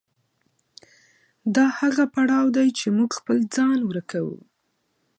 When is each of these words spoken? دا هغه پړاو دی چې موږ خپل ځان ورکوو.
دا 1.55 1.65
هغه 1.79 2.03
پړاو 2.13 2.45
دی 2.55 2.67
چې 2.79 2.85
موږ 2.97 3.09
خپل 3.19 3.37
ځان 3.55 3.79
ورکوو. 3.89 4.37